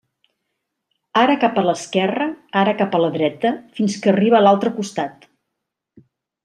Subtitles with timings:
[1.23, 2.27] Ara cap a l'esquerra,
[2.63, 5.33] ara cap a la dreta, fins que arriba a l'altre costat.